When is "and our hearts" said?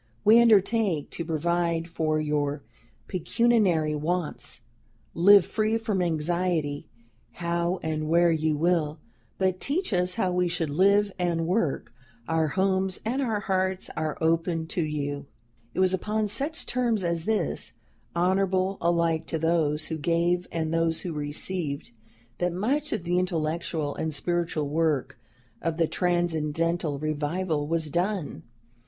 13.05-13.91